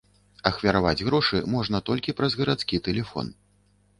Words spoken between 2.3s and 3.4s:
гарадскі тэлефон.